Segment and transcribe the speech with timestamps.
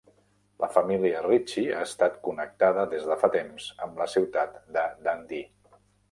[0.61, 5.47] La família Ritchie ha estat connectada des de fa temps amb la ciutat de Dundee.